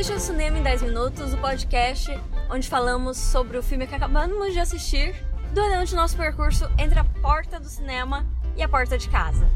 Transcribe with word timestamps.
Este 0.00 0.12
é 0.12 0.16
o 0.16 0.18
Cinema 0.18 0.58
em 0.58 0.62
10 0.62 0.80
Minutos, 0.80 1.34
o 1.34 1.36
podcast 1.36 2.10
onde 2.48 2.66
falamos 2.66 3.18
sobre 3.18 3.58
o 3.58 3.62
filme 3.62 3.86
que 3.86 3.94
acabamos 3.94 4.50
de 4.54 4.58
assistir 4.58 5.14
durante 5.52 5.92
o 5.92 5.96
nosso 5.96 6.16
percurso 6.16 6.64
entre 6.78 6.98
a 6.98 7.04
porta 7.04 7.60
do 7.60 7.68
cinema 7.68 8.26
e 8.56 8.62
a 8.62 8.68
porta 8.68 8.96
de 8.96 9.10
casa. 9.10 9.46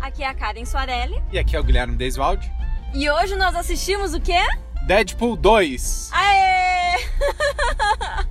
Aqui 0.00 0.22
é 0.22 0.28
a 0.28 0.34
Karen 0.34 0.64
Soarelli. 0.64 1.20
E 1.32 1.40
aqui 1.40 1.56
é 1.56 1.58
o 1.58 1.64
Guilherme 1.64 1.96
Desvalde. 1.96 2.48
E 2.94 3.10
hoje 3.10 3.34
nós 3.34 3.56
assistimos 3.56 4.14
o 4.14 4.20
quê? 4.20 4.38
Deadpool 4.86 5.34
2. 5.34 6.10
Aê! 6.12 6.94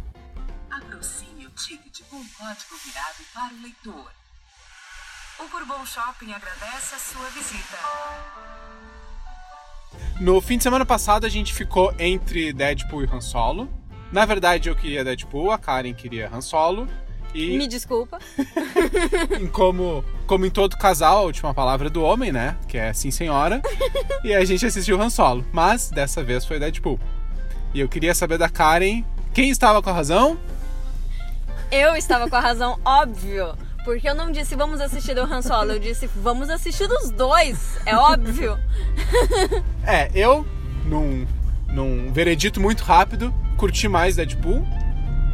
Aproxime 0.71 1.45
o 1.45 1.49
ticket 1.49 2.07
com 2.09 2.15
o 2.15 2.25
código 2.37 2.77
virado 2.85 3.23
para 3.33 3.53
o 3.53 3.61
leitor. 3.63 4.11
O 5.39 5.47
Bourbon 5.49 5.85
Shopping 5.85 6.31
agradece 6.31 6.95
a 6.95 6.99
sua 6.99 7.29
visita. 7.31 7.77
No 10.19 10.41
fim 10.41 10.57
de 10.57 10.63
semana 10.63 10.83
passado 10.83 11.25
a 11.25 11.29
gente 11.29 11.53
ficou 11.53 11.93
entre 11.99 12.51
Deadpool 12.51 13.03
e 13.03 13.09
Han 13.11 13.21
Solo. 13.21 13.69
Na 14.11 14.25
verdade 14.25 14.67
eu 14.67 14.75
queria 14.75 15.03
Deadpool, 15.03 15.51
a 15.51 15.59
Karen 15.59 15.93
queria 15.93 16.29
Han 16.33 16.41
Solo. 16.41 16.87
E 17.35 17.55
Me 17.55 17.67
desculpa. 17.67 18.17
como, 19.51 20.03
como 20.25 20.45
em 20.45 20.49
todo 20.49 20.75
casal, 20.75 21.19
a 21.19 21.21
última 21.21 21.53
palavra 21.53 21.87
é 21.87 21.89
do 21.89 22.01
homem, 22.01 22.31
né? 22.31 22.57
Que 22.67 22.79
é 22.79 22.91
sim 22.93 23.11
senhora. 23.11 23.61
e 24.23 24.33
a 24.33 24.43
gente 24.43 24.65
assistiu 24.65 24.99
Han 24.99 25.11
Solo. 25.11 25.45
Mas 25.51 25.91
dessa 25.91 26.23
vez 26.23 26.45
foi 26.45 26.57
Deadpool. 26.57 26.99
E 27.73 27.79
eu 27.79 27.87
queria 27.87 28.15
saber 28.15 28.39
da 28.39 28.49
Karen 28.49 29.03
quem 29.35 29.51
estava 29.51 29.83
com 29.83 29.89
a 29.91 29.93
razão. 29.93 30.39
Eu 31.71 31.95
estava 31.95 32.27
com 32.27 32.35
a 32.35 32.39
razão, 32.39 32.79
óbvio. 32.83 33.55
Porque 33.87 34.09
eu 34.09 34.13
não 34.13 34.33
disse 34.33 34.53
vamos 34.53 34.81
assistir 34.81 35.15
do 35.15 35.21
Han 35.21 35.41
Solo, 35.41 35.71
eu 35.71 35.79
disse 35.79 36.07
vamos 36.07 36.49
assistir 36.49 36.89
dos 36.89 37.09
dois. 37.09 37.79
É 37.85 37.95
óbvio. 37.95 38.59
É, 39.81 40.11
eu, 40.13 40.45
num, 40.83 41.25
num 41.69 42.11
veredito 42.11 42.59
muito 42.59 42.83
rápido, 42.83 43.33
curti 43.55 43.87
mais 43.87 44.17
Deadpool. 44.17 44.61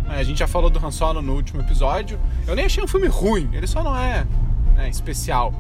A 0.08 0.22
gente 0.22 0.38
já 0.38 0.48
falou 0.48 0.70
do 0.70 0.78
Han 0.86 0.92
Solo 0.92 1.24
no 1.24 1.34
último 1.34 1.62
episódio. 1.62 2.20
Eu 2.46 2.56
nem 2.56 2.66
achei 2.66 2.84
um 2.84 2.88
filme 2.88 3.08
ruim, 3.08 3.50
ele 3.54 3.66
só 3.66 3.82
não 3.82 3.98
é 3.98 4.28
né, 4.76 4.88
especial. 4.88 5.52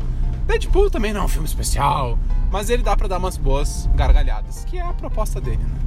Deadpool 0.46 0.92
também 0.92 1.12
não 1.12 1.22
é 1.22 1.24
um 1.24 1.28
filme 1.28 1.48
especial, 1.48 2.20
mas 2.52 2.70
ele 2.70 2.84
dá 2.84 2.96
pra 2.96 3.08
dar 3.08 3.18
umas 3.18 3.38
boas 3.38 3.90
gargalhadas, 3.96 4.64
que 4.66 4.78
é 4.78 4.82
a 4.82 4.94
proposta 4.94 5.42
dele, 5.42 5.64
né? 5.64 5.80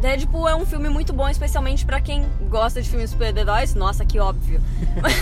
Deadpool 0.00 0.48
é 0.48 0.54
um 0.54 0.64
filme 0.64 0.88
muito 0.88 1.12
bom, 1.12 1.28
especialmente 1.28 1.84
pra 1.84 2.00
quem 2.00 2.24
gosta 2.48 2.80
de 2.80 2.88
filmes 2.88 3.10
super-heróis. 3.10 3.74
Nossa, 3.74 4.04
que 4.04 4.18
óbvio. 4.20 4.60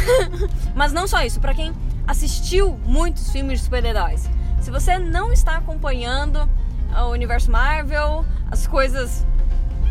Mas 0.74 0.92
não 0.92 1.06
só 1.06 1.22
isso, 1.22 1.40
pra 1.40 1.54
quem 1.54 1.72
assistiu 2.06 2.78
muitos 2.84 3.30
filmes 3.30 3.60
de 3.60 3.64
super-heróis. 3.64 4.28
Se 4.60 4.70
você 4.70 4.98
não 4.98 5.32
está 5.32 5.56
acompanhando 5.56 6.48
o 6.94 7.10
universo 7.10 7.50
Marvel, 7.50 8.24
as 8.50 8.66
coisas 8.66 9.24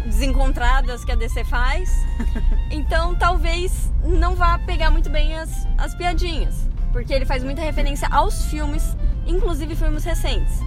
desencontradas 0.05 1.03
que 1.03 1.11
a 1.11 1.15
DC 1.15 1.43
faz, 1.45 1.89
então 2.69 3.15
talvez 3.15 3.91
não 4.03 4.35
vá 4.35 4.59
pegar 4.59 4.91
muito 4.91 5.09
bem 5.09 5.35
as, 5.35 5.67
as 5.77 5.95
piadinhas. 5.95 6.67
Porque 6.91 7.13
ele 7.13 7.25
faz 7.25 7.43
muita 7.43 7.61
referência 7.61 8.07
aos 8.09 8.45
filmes, 8.45 8.95
inclusive 9.25 9.75
filmes 9.75 10.03
recentes. 10.03 10.61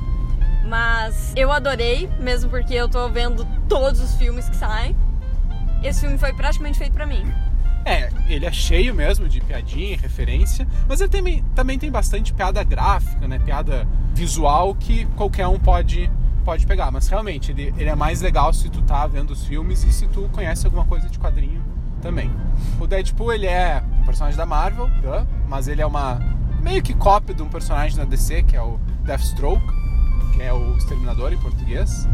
Mas 0.69 1.33
eu 1.35 1.51
adorei, 1.51 2.11
mesmo 2.21 2.51
porque 2.51 2.75
eu 2.75 2.89
tô 2.89 3.09
vendo 3.09 3.47
todos 3.67 4.01
os 4.01 4.15
filmes 4.17 4.49
que 4.49 4.57
saem. 4.57 4.95
Esse 5.83 6.01
filme 6.01 6.19
foi 6.19 6.35
praticamente 6.35 6.79
feito 6.79 6.93
pra 6.93 7.07
mim. 7.07 7.25
É, 7.87 8.11
ele 8.27 8.45
é 8.45 8.53
cheio 8.53 8.95
mesmo 8.95 9.27
de 9.27 9.41
piadinha 9.41 9.95
e 9.95 9.97
referência, 9.97 10.69
mas 10.87 11.01
ele 11.01 11.43
também, 11.55 11.79
tem 11.79 11.91
bastante 11.91 12.35
piada 12.35 12.63
gráfica, 12.63 13.27
né? 13.27 13.39
Piada 13.39 13.89
visual 14.13 14.75
que 14.75 15.07
qualquer 15.17 15.47
um 15.47 15.59
pode, 15.59 16.11
pode 16.45 16.67
pegar. 16.67 16.91
Mas 16.91 17.09
realmente, 17.09 17.51
ele, 17.51 17.73
ele 17.79 17.89
é 17.89 17.95
mais 17.95 18.21
legal 18.21 18.53
se 18.53 18.69
tu 18.69 18.83
tá 18.83 19.07
vendo 19.07 19.31
os 19.31 19.47
filmes 19.47 19.83
e 19.85 19.93
se 19.93 20.07
tu 20.09 20.29
conhece 20.33 20.67
alguma 20.67 20.85
coisa 20.85 21.09
de 21.09 21.19
quadrinho 21.19 21.65
também. 22.03 22.31
O 22.79 22.87
Deadpool, 22.87 23.33
ele 23.33 23.47
é 23.47 23.83
um 24.01 24.05
personagem 24.05 24.37
da 24.37 24.45
Marvel, 24.45 24.91
mas 25.49 25.67
ele 25.67 25.81
é 25.81 25.87
uma 25.87 26.21
meio 26.61 26.83
que 26.83 26.93
cópia 26.93 27.35
de 27.35 27.43
um 27.43 27.49
personagem 27.49 27.97
da 27.97 28.05
DC, 28.05 28.43
que 28.43 28.55
é 28.55 28.61
o 28.61 28.79
Deathstroke, 29.05 29.88
que 30.29 30.43
é 30.43 30.53
o 30.53 30.77
Exterminador 30.77 31.33
em 31.33 31.39
português. 31.39 32.09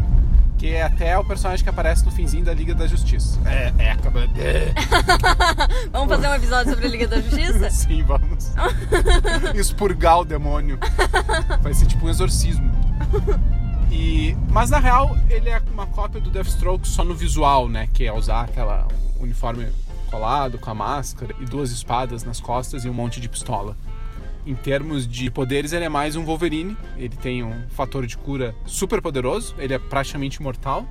Que 0.57 0.69
é 0.69 0.83
até 0.83 1.17
o 1.17 1.23
personagem 1.25 1.63
que 1.63 1.69
aparece 1.69 2.05
no 2.05 2.11
finzinho 2.11 2.45
da 2.45 2.53
Liga 2.53 2.73
da 2.73 2.87
Justiça. 2.87 3.37
É, 3.45 3.73
é, 3.77 3.91
acaba. 3.91 4.21
Vamos 5.91 6.15
fazer 6.15 6.27
um 6.29 6.33
episódio 6.33 6.71
sobre 6.71 6.85
a 6.85 6.89
Liga 6.89 7.07
da 7.07 7.19
Justiça? 7.19 7.69
Sim, 7.71 8.03
vamos. 8.03 8.53
Expurgar 9.53 10.19
o 10.19 10.25
demônio. 10.25 10.79
Vai 11.61 11.73
ser 11.73 11.85
tipo 11.87 12.05
um 12.05 12.09
exorcismo. 12.09 12.71
E, 13.91 14.35
mas 14.49 14.69
na 14.69 14.79
real, 14.79 15.17
ele 15.29 15.49
é 15.49 15.61
uma 15.73 15.87
cópia 15.87 16.21
do 16.21 16.29
Deathstroke 16.29 16.87
só 16.87 17.03
no 17.03 17.13
visual, 17.13 17.67
né? 17.67 17.89
Que 17.93 18.05
é 18.05 18.13
usar 18.13 18.41
aquela 18.41 18.87
uniforme 19.19 19.67
colado 20.09 20.57
com 20.57 20.69
a 20.69 20.73
máscara 20.73 21.35
e 21.39 21.45
duas 21.45 21.71
espadas 21.71 22.23
nas 22.23 22.39
costas 22.39 22.85
e 22.85 22.89
um 22.89 22.93
monte 22.93 23.19
de 23.19 23.27
pistola. 23.27 23.75
Em 24.45 24.53
termos 24.53 25.07
de 25.07 25.31
poderes, 25.31 25.73
ele 25.73 25.85
é 25.85 25.89
mais 25.89 26.15
um 26.15 26.23
Wolverine. 26.23 26.77
Ele 26.97 27.15
tem 27.15 27.43
um 27.43 27.63
fator 27.69 28.05
de 28.05 28.15
cura 28.15 28.53
super 28.63 29.01
poderoso. 29.01 29.55
Ele 29.57 29.73
é 29.73 29.79
praticamente 29.79 30.37
imortal. 30.37 30.87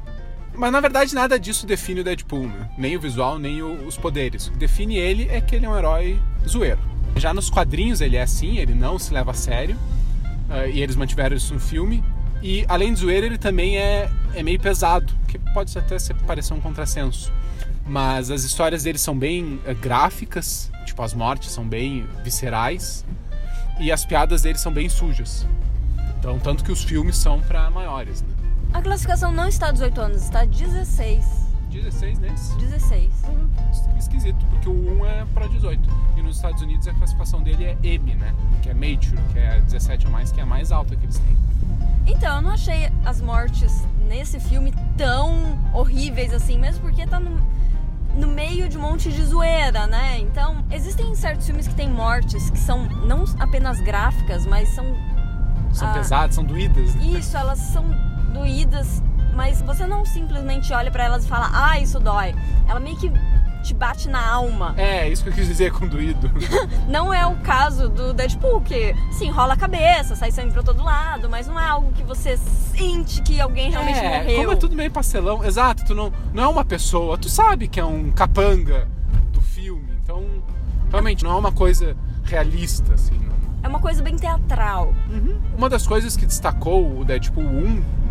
Mas 0.57 0.73
na 0.73 0.81
verdade 0.81 1.15
nada 1.15 1.39
disso 1.39 1.65
define 1.65 2.01
o 2.01 2.05
Deadpool, 2.05 2.49
né? 2.49 2.69
Nem 2.77 2.97
o 2.97 3.01
visual, 3.01 3.39
nem 3.39 3.63
o, 3.63 3.87
os 3.87 3.97
poderes. 3.97 4.49
O 4.49 4.53
que 4.53 4.59
define 4.59 4.97
ele 4.97 5.29
é 5.31 5.41
que 5.41 5.55
ele 5.55 5.67
é 5.67 5.69
um 5.69 5.77
herói 5.79 6.19
zoeiro. 6.49 6.81
Já 7.17 7.33
nos 7.33 7.49
quadrinhos 7.49 8.01
ele 8.01 8.17
é 8.17 8.23
assim, 8.23 8.59
ele 8.59 8.75
não 8.75 8.99
se 8.99 9.15
leva 9.15 9.31
a 9.31 9.35
sério. 9.35 9.77
Uh, 10.49 10.69
e 10.73 10.83
eles 10.83 10.97
mantiveram 10.97 11.37
isso 11.37 11.55
no 11.55 11.61
filme. 11.61 12.03
E 12.43 12.65
além 12.69 12.93
de 12.93 13.01
zoeiro, 13.01 13.25
ele 13.25 13.39
também 13.39 13.79
é, 13.79 14.11
é 14.35 14.43
meio 14.43 14.59
pesado, 14.59 15.13
que 15.29 15.39
pode 15.39 15.77
até 15.79 15.97
ser, 15.99 16.15
parecer 16.27 16.55
um 16.55 16.61
contrassenso. 16.61 17.33
Mas 17.87 18.31
as 18.33 18.43
histórias 18.43 18.83
dele 18.83 18.99
são 18.99 19.17
bem 19.17 19.61
uh, 19.65 19.75
gráficas, 19.81 20.73
tipo, 20.85 21.01
as 21.03 21.15
mortes 21.15 21.53
são 21.53 21.65
bem 21.65 22.05
viscerais 22.25 23.05
e 23.81 23.91
as 23.91 24.05
piadas 24.05 24.43
dele 24.43 24.59
são 24.59 24.73
bem 24.73 24.89
sujas. 24.89 25.47
Então, 26.19 26.39
tanto 26.39 26.65
que 26.65 26.73
os 26.73 26.83
filmes 26.83 27.17
são 27.17 27.41
para 27.41 27.71
maiores, 27.71 28.23
né? 28.23 28.29
A 28.73 28.83
classificação 28.83 29.33
não 29.33 29.47
está 29.47 29.71
18 29.71 30.01
anos, 30.01 30.23
está 30.23 30.45
16. 30.45 31.25
16 31.71 32.19
nesse? 32.19 32.57
16. 32.57 33.13
Hum, 33.29 33.49
esquisito, 33.99 34.45
porque 34.47 34.69
o 34.69 35.01
1 35.01 35.07
é 35.07 35.27
para 35.35 35.47
18. 35.49 35.81
E 36.17 36.23
nos 36.23 36.37
Estados 36.37 36.63
Unidos 36.63 36.87
a 36.89 36.95
classificação 36.95 37.43
dele 37.43 37.65
é 37.65 37.77
M, 37.83 38.15
né? 38.15 38.35
Que 38.63 38.71
é 38.71 38.75
Mature, 38.75 39.21
que 39.33 39.39
é 39.39 39.61
17 39.61 40.07
ou 40.07 40.13
mais, 40.13 40.33
que 40.33 40.41
é 40.41 40.43
a 40.43 40.47
mais 40.47 40.73
alta 40.73 40.97
que 40.97 41.05
eles 41.05 41.19
têm. 41.19 41.37
Então, 42.07 42.37
eu 42.37 42.43
não 42.43 42.51
achei 42.51 42.91
as 43.05 43.21
mortes 43.21 43.87
nesse 44.09 44.39
filme 44.39 44.73
tão 44.97 45.59
horríveis 45.73 46.33
assim, 46.33 46.59
mesmo 46.59 46.83
porque 46.83 47.07
tá 47.07 47.19
no, 47.19 47.41
no 48.17 48.29
meio 48.29 48.69
de 48.69 48.79
um 48.79 48.81
monte 48.81 49.11
de 49.11 49.25
zoeira, 49.25 49.87
né? 49.87 50.19
Então, 50.21 50.65
existem 50.71 51.15
certos 51.15 51.47
filmes 51.47 51.67
que 51.67 51.75
têm 51.75 51.89
mortes 51.89 52.51
que 52.51 52.59
são 52.59 52.85
não 53.07 53.25
apenas 53.39 53.81
gráficas, 53.81 54.47
mas 54.47 54.69
são. 54.71 54.85
São 55.73 55.89
ah, 55.89 55.93
pesadas, 55.93 56.35
são 56.37 56.45
doídas. 56.45 56.95
Né? 56.95 57.19
Isso, 57.19 57.37
elas 57.37 57.59
são 57.59 57.85
doídas, 58.33 59.03
mas 59.35 59.61
você 59.61 59.87
não 59.87 60.05
simplesmente 60.05 60.73
olha 60.73 60.91
para 60.91 61.05
elas 61.05 61.25
e 61.25 61.29
fala, 61.29 61.51
ah, 61.53 61.81
isso 61.81 61.99
dói. 61.99 62.35
Ela 62.69 62.79
meio 62.79 62.97
que 62.97 63.11
te 63.65 63.73
bate 63.73 64.09
na 64.09 64.25
alma. 64.25 64.75
É, 64.77 65.09
isso 65.09 65.23
que 65.23 65.31
eu 65.31 65.33
quis 65.33 65.47
dizer 65.47 65.73
com 65.73 65.89
doído. 65.89 66.31
não 66.87 67.13
é 67.13 67.27
o 67.27 67.37
caso 67.37 67.89
do 67.89 68.13
Deadpool, 68.13 68.61
que 68.61 68.95
sim, 69.11 69.31
rola 69.31 69.55
a 69.55 69.57
cabeça, 69.57 70.15
sai 70.15 70.31
sangue 70.31 70.53
pra 70.53 70.63
todo 70.63 70.85
lado, 70.85 71.29
mas 71.31 71.47
não 71.47 71.59
é 71.59 71.67
algo 71.67 71.91
que 71.93 72.03
você 72.03 72.37
sente 72.37 73.23
que 73.23 73.41
alguém 73.41 73.71
realmente 73.71 73.99
é, 73.99 74.19
morreu. 74.19 74.37
Como 74.37 74.53
é 74.53 74.57
tudo 74.57 74.77
meio 74.77 74.91
pastelão, 74.91 75.43
exato, 75.43 75.85
tu 75.85 75.95
não, 75.95 76.13
não 76.33 76.45
é 76.45 76.49
uma 76.49 76.65
pessoa, 76.65 77.17
tu 77.17 77.29
sabe 77.29 77.67
que 77.67 77.81
é 77.81 77.85
um 77.85 78.13
capanga 78.13 78.87
do 79.33 79.41
filme, 79.41 79.99
então 80.03 80.23
realmente 80.91 81.25
não 81.25 81.33
é 81.33 81.37
uma 81.37 81.53
coisa 81.53 81.97
realista, 82.23 82.93
assim. 82.93 83.19
Não. 83.19 83.35
É 83.63 83.69
uma 83.69 83.81
coisa 83.81 84.03
bem 84.03 84.15
teatral. 84.17 84.93
Uhum. 85.11 85.41
Uma 85.57 85.71
das 85.71 85.87
coisas 85.87 86.17
que 86.17 86.27
destacou 86.27 87.01
o 87.01 87.05
Deadpool 87.05 87.43
1 87.43 88.04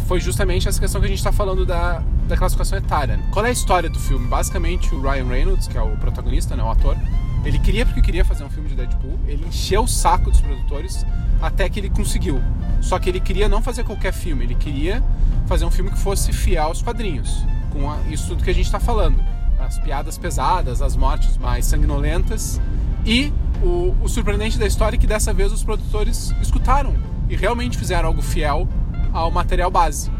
foi 0.00 0.20
justamente 0.20 0.68
essa 0.68 0.80
questão 0.80 1.00
que 1.00 1.06
a 1.06 1.10
gente 1.10 1.18
está 1.18 1.32
falando 1.32 1.64
da, 1.64 2.02
da 2.28 2.36
classificação 2.36 2.78
etária. 2.78 3.18
Qual 3.30 3.44
é 3.44 3.48
a 3.48 3.52
história 3.52 3.88
do 3.88 3.98
filme? 3.98 4.26
Basicamente, 4.28 4.94
o 4.94 5.00
Ryan 5.00 5.26
Reynolds, 5.26 5.68
que 5.68 5.76
é 5.76 5.82
o 5.82 5.96
protagonista, 5.96 6.56
né, 6.56 6.62
o 6.62 6.70
ator, 6.70 6.96
ele 7.44 7.58
queria 7.58 7.86
porque 7.86 8.00
queria 8.00 8.24
fazer 8.24 8.44
um 8.44 8.50
filme 8.50 8.68
de 8.68 8.74
Deadpool, 8.74 9.18
ele 9.26 9.46
encheu 9.46 9.84
o 9.84 9.88
saco 9.88 10.30
dos 10.30 10.40
produtores 10.40 11.06
até 11.40 11.68
que 11.68 11.78
ele 11.78 11.90
conseguiu. 11.90 12.42
Só 12.80 12.98
que 12.98 13.08
ele 13.08 13.20
queria 13.20 13.48
não 13.48 13.62
fazer 13.62 13.84
qualquer 13.84 14.12
filme, 14.12 14.44
ele 14.44 14.54
queria 14.54 15.02
fazer 15.46 15.64
um 15.64 15.70
filme 15.70 15.90
que 15.90 15.98
fosse 15.98 16.32
fiel 16.32 16.64
aos 16.64 16.82
quadrinhos, 16.82 17.46
com 17.72 17.90
a, 17.90 17.98
isso 18.10 18.28
tudo 18.28 18.42
que 18.42 18.50
a 18.50 18.54
gente 18.54 18.66
está 18.66 18.80
falando. 18.80 19.22
As 19.58 19.78
piadas 19.78 20.18
pesadas, 20.18 20.82
as 20.82 20.96
mortes 20.96 21.38
mais 21.38 21.64
sanguinolentas 21.64 22.60
e 23.04 23.32
o, 23.62 23.94
o 24.02 24.08
surpreendente 24.08 24.58
da 24.58 24.66
história 24.66 24.96
é 24.96 24.98
que 24.98 25.06
dessa 25.06 25.32
vez 25.32 25.52
os 25.52 25.62
produtores 25.62 26.34
escutaram 26.42 26.94
e 27.28 27.36
realmente 27.36 27.78
fizeram 27.78 28.08
algo 28.08 28.22
fiel 28.22 28.68
ao 29.12 29.30
material 29.30 29.70
base. 29.70 30.10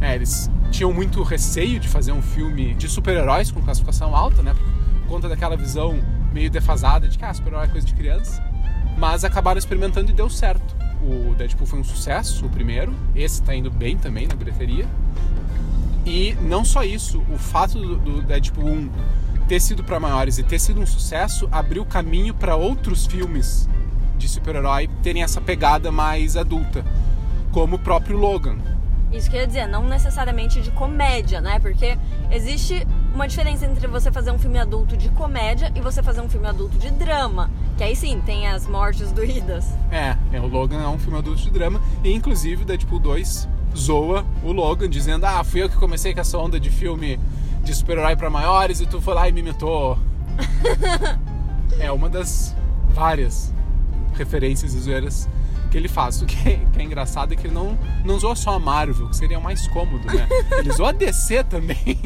É, 0.00 0.14
eles 0.14 0.50
tinham 0.70 0.92
muito 0.92 1.22
receio 1.22 1.78
de 1.78 1.88
fazer 1.88 2.12
um 2.12 2.22
filme 2.22 2.74
de 2.74 2.88
super-heróis 2.88 3.50
com 3.50 3.60
classificação 3.60 4.14
alta, 4.14 4.42
né? 4.42 4.54
Por 4.54 5.08
conta 5.08 5.28
daquela 5.28 5.56
visão 5.56 6.00
meio 6.32 6.50
defasada 6.50 7.08
de 7.08 7.18
que 7.18 7.24
ah, 7.24 7.34
super-herói 7.34 7.66
é 7.66 7.68
coisa 7.68 7.86
de 7.86 7.94
criança. 7.94 8.42
Mas 8.96 9.24
acabaram 9.24 9.58
experimentando 9.58 10.10
e 10.10 10.14
deu 10.14 10.28
certo. 10.28 10.76
o 11.02 11.34
Deadpool 11.34 11.66
foi 11.66 11.80
um 11.80 11.84
sucesso, 11.84 12.46
o 12.46 12.48
primeiro. 12.50 12.94
Esse 13.14 13.42
tá 13.42 13.54
indo 13.54 13.70
bem 13.70 13.96
também 13.96 14.26
na 14.26 14.34
bilheteria. 14.34 14.86
E 16.06 16.34
não 16.40 16.64
só 16.64 16.82
isso, 16.82 17.22
o 17.32 17.36
fato 17.36 17.78
do, 17.78 17.96
do 17.96 18.22
Deadpool 18.22 18.66
1 18.66 18.90
ter 19.50 19.60
sido 19.60 19.82
para 19.82 19.98
maiores 19.98 20.38
e 20.38 20.44
ter 20.44 20.60
sido 20.60 20.80
um 20.80 20.86
sucesso 20.86 21.48
abriu 21.50 21.84
caminho 21.84 22.32
para 22.32 22.54
outros 22.54 23.04
filmes 23.04 23.68
de 24.16 24.28
super-herói 24.28 24.88
terem 25.02 25.22
essa 25.24 25.40
pegada 25.40 25.90
mais 25.90 26.36
adulta, 26.36 26.84
como 27.52 27.76
o 27.76 27.78
próprio 27.78 28.16
Logan. 28.16 28.58
Isso 29.12 29.28
quer 29.28 29.46
dizer, 29.46 29.66
não 29.66 29.84
necessariamente 29.84 30.60
de 30.60 30.70
comédia, 30.70 31.40
né? 31.40 31.58
Porque 31.58 31.98
existe 32.30 32.86
uma 33.12 33.26
diferença 33.26 33.66
entre 33.66 33.88
você 33.88 34.10
fazer 34.12 34.30
um 34.30 34.38
filme 34.38 34.58
adulto 34.58 34.96
de 34.96 35.08
comédia 35.10 35.72
e 35.74 35.80
você 35.80 36.00
fazer 36.00 36.20
um 36.20 36.28
filme 36.28 36.46
adulto 36.46 36.78
de 36.78 36.90
drama. 36.92 37.50
Que 37.76 37.82
aí 37.82 37.96
sim, 37.96 38.20
tem 38.24 38.46
as 38.46 38.68
mortes 38.68 39.10
doídas. 39.10 39.66
É, 39.90 40.16
é 40.32 40.40
o 40.40 40.46
Logan 40.46 40.80
é 40.80 40.86
um 40.86 40.98
filme 40.98 41.18
adulto 41.18 41.42
de 41.42 41.50
drama. 41.50 41.80
E 42.04 42.12
inclusive 42.12 42.64
Deadpool 42.64 43.00
2 43.00 43.48
zoa 43.76 44.24
o 44.44 44.52
Logan, 44.52 44.88
dizendo: 44.88 45.24
Ah, 45.26 45.42
fui 45.42 45.62
eu 45.62 45.68
que 45.68 45.76
comecei 45.76 46.14
com 46.14 46.20
essa 46.20 46.38
onda 46.38 46.60
de 46.60 46.70
filme 46.70 47.18
de 47.64 47.74
super-herói 47.74 48.14
pra 48.14 48.30
maiores 48.30 48.80
e 48.80 48.86
tu 48.86 49.00
foi 49.00 49.14
lá 49.14 49.28
e 49.28 49.32
me 49.32 49.40
imitou. 49.40 49.98
é 51.80 51.90
uma 51.90 52.08
das 52.08 52.54
várias 52.90 53.52
referências 54.14 54.74
e 54.74 54.78
zoeiras 54.78 55.28
que 55.70 55.78
ele 55.78 55.88
faz. 55.88 56.20
O 56.20 56.26
que 56.26 56.36
é, 56.48 56.56
que 56.72 56.80
é, 56.80 56.82
engraçado 56.82 57.32
é 57.32 57.36
que 57.36 57.46
ele 57.46 57.54
não, 57.54 57.78
não 58.04 58.18
zoa 58.18 58.34
só 58.34 58.54
a 58.54 58.58
Marvel, 58.58 59.08
que 59.08 59.16
seria 59.16 59.38
mais 59.38 59.66
cômodo, 59.68 60.06
né? 60.06 60.26
Ele 60.58 60.72
zoa 60.72 60.90
a 60.90 60.92
DC 60.92 61.44
também. 61.44 61.98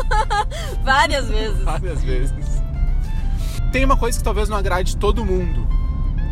Várias 0.82 1.28
vezes. 1.28 1.62
Várias 1.62 2.02
vezes. 2.02 2.62
Tem 3.72 3.84
uma 3.84 3.96
coisa 3.96 4.18
que 4.18 4.24
talvez 4.24 4.48
não 4.48 4.56
agrade 4.56 4.96
todo 4.96 5.24
mundo, 5.24 5.66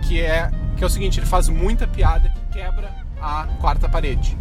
que 0.03 0.21
é, 0.21 0.51
que 0.77 0.83
é 0.83 0.87
o 0.87 0.91
seguinte, 0.91 1.21
ele 1.21 1.27
faz 1.27 1.49
muita 1.49 1.87
piada 1.87 2.31
que 2.31 2.59
quebra 2.59 2.93
a 3.21 3.47
quarta 3.61 3.89
parede. 3.89 4.37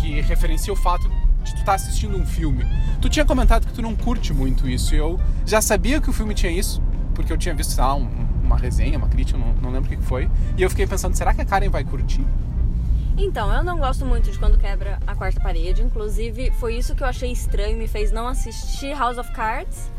Que 0.00 0.20
referencia 0.20 0.72
o 0.72 0.76
fato 0.76 1.08
de 1.42 1.52
tu 1.52 1.58
estar 1.58 1.64
tá 1.64 1.74
assistindo 1.74 2.16
um 2.16 2.24
filme. 2.24 2.64
Tu 3.00 3.08
tinha 3.08 3.24
comentado 3.24 3.66
que 3.66 3.72
tu 3.72 3.82
não 3.82 3.96
curte 3.96 4.32
muito 4.32 4.68
isso, 4.68 4.94
e 4.94 4.98
eu 4.98 5.20
já 5.44 5.60
sabia 5.60 6.00
que 6.00 6.08
o 6.08 6.12
filme 6.12 6.32
tinha 6.34 6.52
isso, 6.52 6.80
porque 7.14 7.32
eu 7.32 7.36
tinha 7.36 7.54
visto, 7.54 7.76
lá, 7.76 7.94
um, 7.96 8.27
uma 8.48 8.56
resenha, 8.56 8.98
uma 8.98 9.08
crítica, 9.08 9.38
não, 9.38 9.52
não 9.54 9.70
lembro 9.70 9.92
o 9.92 9.96
que 9.96 10.02
foi. 10.02 10.28
E 10.56 10.62
eu 10.62 10.70
fiquei 10.70 10.86
pensando, 10.86 11.14
será 11.14 11.32
que 11.32 11.40
a 11.40 11.44
Karen 11.44 11.68
vai 11.68 11.84
curtir? 11.84 12.24
Então, 13.16 13.52
eu 13.52 13.62
não 13.62 13.78
gosto 13.78 14.06
muito 14.06 14.30
de 14.30 14.38
quando 14.38 14.58
quebra 14.58 14.98
a 15.06 15.14
quarta 15.14 15.40
parede. 15.40 15.82
Inclusive, 15.82 16.50
foi 16.52 16.76
isso 16.76 16.94
que 16.94 17.02
eu 17.02 17.06
achei 17.06 17.30
estranho, 17.30 17.76
me 17.76 17.86
fez 17.86 18.10
não 18.10 18.26
assistir 18.26 18.96
House 18.96 19.18
of 19.18 19.30
Cards. 19.32 19.90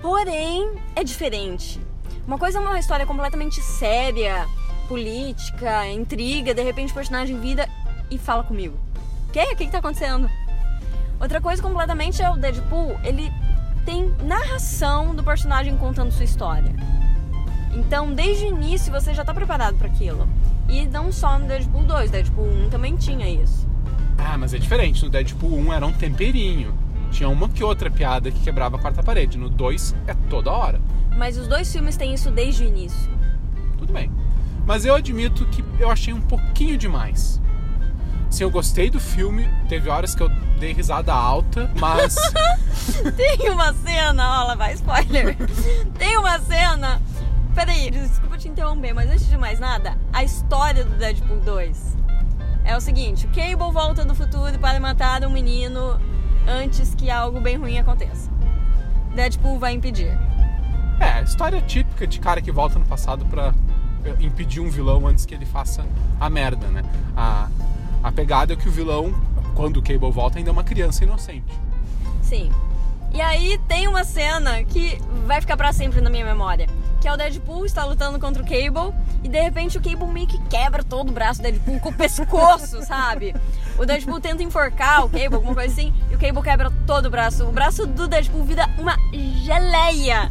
Porém, 0.00 0.72
é 0.96 1.04
diferente. 1.04 1.80
Uma 2.26 2.38
coisa 2.38 2.58
é 2.58 2.60
uma 2.60 2.78
história 2.78 3.04
completamente 3.04 3.60
séria, 3.60 4.46
política, 4.88 5.86
intriga, 5.88 6.54
de 6.54 6.62
repente 6.62 6.92
o 6.92 6.94
personagem 6.94 7.38
vira 7.40 7.68
e 8.10 8.18
fala 8.18 8.44
comigo. 8.44 8.76
Que? 9.32 9.42
O 9.42 9.56
que, 9.56 9.66
que 9.66 9.72
tá 9.72 9.78
acontecendo? 9.78 10.30
Outra 11.20 11.40
coisa 11.40 11.62
completamente 11.62 12.22
é 12.22 12.30
o 12.30 12.36
Deadpool, 12.36 12.98
ele 13.02 13.32
tem 13.84 14.14
narração 14.22 15.14
do 15.14 15.22
personagem 15.22 15.76
contando 15.76 16.12
sua 16.12 16.24
história. 16.24 16.72
Então, 17.72 18.12
desde 18.12 18.44
o 18.44 18.48
início, 18.48 18.92
você 18.92 19.14
já 19.14 19.24
tá 19.24 19.32
preparado 19.32 19.76
para 19.76 19.88
aquilo. 19.88 20.28
E 20.68 20.86
não 20.86 21.10
só 21.10 21.38
no 21.38 21.46
Deadpool 21.46 21.82
2, 21.84 22.10
Deadpool 22.10 22.48
1 22.66 22.70
também 22.70 22.96
tinha 22.96 23.28
isso. 23.28 23.66
Ah, 24.18 24.36
mas 24.38 24.54
é 24.54 24.58
diferente. 24.58 25.02
No 25.02 25.10
Deadpool 25.10 25.58
1 25.58 25.72
era 25.72 25.86
um 25.86 25.92
temperinho. 25.92 26.74
Tinha 27.10 27.28
uma 27.28 27.48
que 27.48 27.62
outra 27.64 27.90
piada 27.90 28.30
que 28.30 28.40
quebrava 28.40 28.76
a 28.76 28.78
quarta 28.78 29.02
parede. 29.02 29.36
No 29.38 29.48
2 29.48 29.94
é 30.06 30.14
toda 30.28 30.50
hora. 30.50 30.80
Mas 31.16 31.36
os 31.36 31.46
dois 31.46 31.70
filmes 31.70 31.96
têm 31.96 32.14
isso 32.14 32.30
desde 32.30 32.64
o 32.64 32.66
início. 32.66 33.10
Tudo 33.78 33.92
bem. 33.92 34.10
Mas 34.66 34.84
eu 34.84 34.94
admito 34.94 35.44
que 35.46 35.64
eu 35.78 35.90
achei 35.90 36.14
um 36.14 36.20
pouquinho 36.20 36.78
demais. 36.78 37.40
Sim, 38.30 38.44
eu 38.44 38.50
gostei 38.50 38.88
do 38.88 38.98
filme. 38.98 39.46
Teve 39.68 39.90
horas 39.90 40.14
que 40.14 40.22
eu 40.22 40.30
dei 40.58 40.72
risada 40.72 41.12
alta, 41.12 41.70
mas. 41.78 42.16
Tem 43.16 43.50
uma 43.50 43.74
cena, 43.74 44.44
olha, 44.44 44.56
vai 44.56 44.72
spoiler. 44.72 45.36
Tem 45.98 46.16
uma 46.16 46.38
cena 46.38 47.00
Peraí, 47.54 47.90
desculpa 47.90 48.38
te 48.38 48.48
interromper, 48.48 48.94
mas 48.94 49.10
antes 49.10 49.28
de 49.28 49.36
mais 49.36 49.60
nada, 49.60 49.98
a 50.10 50.24
história 50.24 50.84
do 50.84 50.96
Deadpool 50.96 51.40
2 51.40 51.96
é 52.64 52.74
o 52.74 52.80
seguinte: 52.80 53.26
o 53.26 53.28
Cable 53.28 53.70
volta 53.70 54.04
do 54.06 54.14
futuro 54.14 54.58
para 54.58 54.80
matar 54.80 55.22
um 55.24 55.30
menino 55.30 56.00
antes 56.48 56.94
que 56.94 57.10
algo 57.10 57.40
bem 57.40 57.56
ruim 57.56 57.78
aconteça. 57.78 58.30
Deadpool 59.14 59.58
vai 59.58 59.74
impedir. 59.74 60.18
É, 60.98 61.22
história 61.22 61.60
típica 61.60 62.06
de 62.06 62.18
cara 62.18 62.40
que 62.40 62.50
volta 62.50 62.78
no 62.78 62.86
passado 62.86 63.26
para 63.26 63.54
impedir 64.18 64.60
um 64.60 64.70
vilão 64.70 65.06
antes 65.06 65.26
que 65.26 65.34
ele 65.34 65.44
faça 65.44 65.84
a 66.18 66.30
merda, 66.30 66.66
né? 66.68 66.82
A, 67.14 67.48
a 68.02 68.10
pegada 68.10 68.54
é 68.54 68.56
que 68.56 68.66
o 68.66 68.72
vilão, 68.72 69.14
quando 69.54 69.76
o 69.76 69.82
Cable 69.82 70.10
volta, 70.10 70.38
ainda 70.38 70.48
é 70.48 70.52
uma 70.52 70.64
criança 70.64 71.04
inocente. 71.04 71.52
Sim. 72.22 72.50
E 73.12 73.20
aí 73.20 73.60
tem 73.68 73.86
uma 73.88 74.04
cena 74.04 74.64
que 74.64 74.98
vai 75.26 75.38
ficar 75.38 75.58
para 75.58 75.70
sempre 75.70 76.00
na 76.00 76.08
minha 76.08 76.24
memória 76.24 76.66
que 77.02 77.08
é 77.08 77.12
o 77.12 77.16
Deadpool, 77.16 77.66
está 77.66 77.84
lutando 77.84 78.16
contra 78.20 78.40
o 78.40 78.46
Cable 78.46 78.96
e 79.24 79.28
de 79.28 79.40
repente 79.40 79.76
o 79.76 79.82
Cable 79.82 80.06
meio 80.06 80.28
que 80.28 80.38
quebra 80.42 80.84
todo 80.84 81.08
o 81.08 81.12
braço 81.12 81.40
do 81.40 81.42
Deadpool 81.42 81.80
com 81.80 81.88
o 81.88 81.92
pescoço, 81.92 82.80
sabe? 82.86 83.34
O 83.76 83.84
Deadpool 83.84 84.20
tenta 84.20 84.40
enforcar 84.40 85.04
o 85.04 85.08
Cable, 85.08 85.34
alguma 85.34 85.52
coisa 85.52 85.72
assim, 85.72 85.92
e 86.08 86.14
o 86.14 86.18
Cable 86.18 86.40
quebra 86.42 86.70
todo 86.86 87.06
o 87.06 87.10
braço. 87.10 87.44
O 87.44 87.50
braço 87.50 87.88
do 87.88 88.06
Deadpool 88.06 88.44
vira 88.44 88.70
uma 88.78 88.96
geleia. 89.12 90.30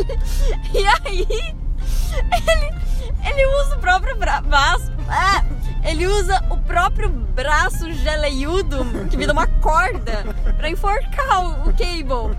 e 0.72 0.86
aí 0.86 1.54
ele, 2.48 2.74
ele 3.22 3.46
usa 3.60 3.76
o 3.76 3.78
próprio 3.78 4.16
braço. 4.16 4.90
Ah, 5.06 5.44
ele 5.84 6.06
usa 6.06 6.42
o 6.48 6.56
próprio 6.56 7.10
braço 7.10 7.92
geleiudo, 7.92 8.86
que 9.10 9.18
vira 9.18 9.34
uma 9.34 9.46
corda, 9.46 10.24
para 10.56 10.70
enforcar 10.70 11.68
o 11.68 11.74
Cable. 11.74 12.34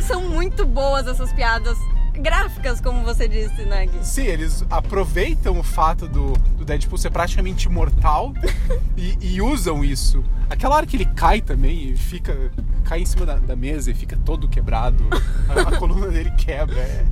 São 0.00 0.22
muito 0.22 0.64
boas 0.64 1.06
essas 1.06 1.30
piadas 1.34 1.76
gráficas, 2.18 2.80
como 2.80 3.04
você 3.04 3.28
disse, 3.28 3.62
né, 3.62 3.86
Gui? 3.86 4.04
Sim, 4.04 4.24
eles 4.24 4.64
aproveitam 4.70 5.58
o 5.58 5.62
fato 5.62 6.08
do, 6.08 6.32
do 6.56 6.64
Deadpool 6.64 6.98
ser 6.98 7.10
praticamente 7.10 7.66
imortal 7.66 8.32
e, 8.96 9.16
e, 9.20 9.42
usam 9.42 9.84
isso. 9.84 10.24
Aquela 10.48 10.76
hora 10.76 10.86
que 10.86 10.96
ele 10.96 11.06
cai 11.06 11.40
também 11.40 11.90
e 11.90 11.96
fica. 11.96 12.50
cai 12.84 13.00
em 13.00 13.06
cima 13.06 13.26
da, 13.26 13.36
da 13.36 13.56
mesa 13.56 13.90
e 13.90 13.94
fica 13.94 14.16
todo 14.24 14.48
quebrado. 14.48 15.04
A, 15.48 15.68
a 15.68 15.76
coluna 15.78 16.08
dele 16.08 16.30
quebra. 16.32 16.78
É, 16.78 17.06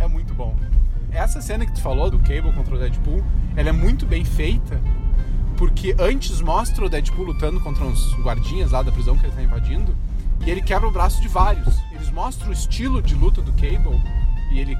é, 0.00 0.04
é, 0.04 0.08
muito 0.08 0.34
bom. 0.34 0.56
Essa 1.10 1.40
cena 1.40 1.64
que 1.64 1.72
tu 1.72 1.80
falou 1.80 2.10
do 2.10 2.18
Cable 2.18 2.52
contra 2.52 2.74
o 2.74 2.78
Deadpool, 2.78 3.24
ela 3.56 3.68
é 3.68 3.72
muito 3.72 4.06
bem 4.06 4.24
feita. 4.24 4.80
Porque 5.56 5.94
antes 5.98 6.40
mostra 6.40 6.84
o 6.84 6.88
Deadpool 6.88 7.26
lutando 7.26 7.60
contra 7.60 7.84
uns 7.84 8.12
guardinhas 8.16 8.72
lá 8.72 8.82
da 8.82 8.90
prisão 8.90 9.16
que 9.16 9.24
ele 9.24 9.32
tá 9.32 9.42
invadindo. 9.42 9.94
E 10.44 10.50
ele 10.50 10.60
quebra 10.60 10.88
o 10.88 10.90
braço 10.90 11.22
de 11.22 11.28
vários. 11.28 11.78
Eles 11.92 12.10
mostram 12.10 12.50
o 12.50 12.52
estilo 12.52 13.00
de 13.00 13.14
luta 13.14 13.40
do 13.40 13.52
Cable 13.52 14.02
e 14.54 14.60
ele 14.60 14.78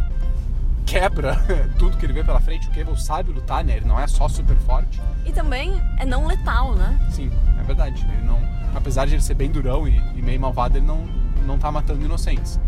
quebra 0.87 1.37
tudo 1.79 1.97
que 1.97 2.07
ele 2.07 2.13
vê 2.13 2.23
pela 2.23 2.41
frente. 2.41 2.69
O 2.69 2.71
Cable 2.71 3.01
sabe 3.01 3.33
lutar, 3.33 3.65
né? 3.65 3.77
Ele 3.77 3.87
não 3.87 3.99
é 3.99 4.07
só 4.07 4.29
super 4.29 4.57
forte. 4.59 5.01
E 5.27 5.33
também 5.33 5.83
é 5.99 6.07
não 6.07 6.27
letal, 6.27 6.75
né? 6.75 6.99
Sim, 7.11 7.31
é 7.59 7.63
verdade. 7.63 8.07
Ele 8.13 8.25
não, 8.25 8.39
apesar 8.75 9.07
de 9.07 9.15
ele 9.15 9.23
ser 9.23 9.35
bem 9.35 9.51
durão 9.51 9.89
e, 9.89 9.97
e 10.15 10.23
meio 10.23 10.41
malvado, 10.41 10.79
ele 10.79 10.87
não, 10.87 11.05
não 11.45 11.59
tá 11.59 11.73
matando 11.73 12.05
inocentes. 12.05 12.61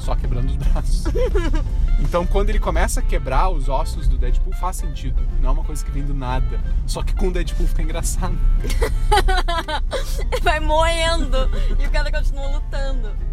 Só 0.00 0.16
quebrando 0.16 0.48
os 0.48 0.56
braços. 0.56 1.04
então, 2.00 2.26
quando 2.26 2.48
ele 2.48 2.58
começa 2.58 3.00
a 3.00 3.02
quebrar 3.02 3.50
os 3.50 3.68
ossos 3.68 4.08
do 4.08 4.16
Deadpool, 4.16 4.54
faz 4.54 4.76
sentido. 4.76 5.22
Não 5.40 5.50
é 5.50 5.52
uma 5.52 5.62
coisa 5.62 5.84
que 5.84 5.90
vem 5.90 6.02
do 6.02 6.14
nada. 6.14 6.58
Só 6.86 7.02
que 7.02 7.14
com 7.14 7.28
o 7.28 7.32
Deadpool 7.32 7.66
fica 7.66 7.82
engraçado. 7.82 8.36
ele 8.62 10.40
vai 10.42 10.58
moendo 10.58 11.50
e 11.78 11.86
o 11.86 11.90
cara 11.90 12.10
continua 12.10 12.46
lutando. 12.46 13.29